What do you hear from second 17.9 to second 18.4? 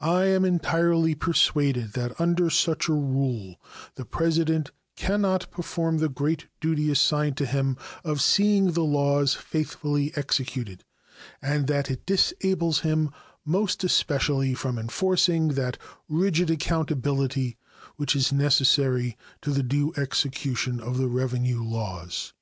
which is